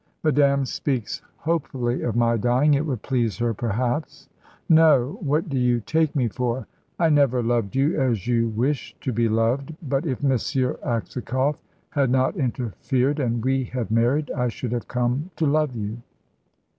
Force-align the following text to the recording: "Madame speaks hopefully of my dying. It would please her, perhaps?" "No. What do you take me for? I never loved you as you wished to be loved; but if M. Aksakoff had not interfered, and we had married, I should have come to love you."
"Madame 0.23 0.65
speaks 0.65 1.21
hopefully 1.37 2.01
of 2.01 2.15
my 2.15 2.35
dying. 2.35 2.73
It 2.73 2.87
would 2.87 3.03
please 3.03 3.37
her, 3.37 3.53
perhaps?" 3.53 4.27
"No. 4.67 5.19
What 5.21 5.47
do 5.47 5.59
you 5.59 5.79
take 5.79 6.15
me 6.15 6.27
for? 6.27 6.65
I 6.97 7.09
never 7.09 7.43
loved 7.43 7.75
you 7.75 8.01
as 8.01 8.25
you 8.25 8.49
wished 8.49 8.99
to 9.01 9.13
be 9.13 9.29
loved; 9.29 9.75
but 9.87 10.07
if 10.07 10.23
M. 10.25 10.31
Aksakoff 10.31 11.61
had 11.91 12.09
not 12.09 12.35
interfered, 12.35 13.19
and 13.19 13.45
we 13.45 13.65
had 13.65 13.91
married, 13.91 14.31
I 14.31 14.47
should 14.47 14.71
have 14.71 14.87
come 14.87 15.29
to 15.35 15.45
love 15.45 15.75
you." 15.75 15.97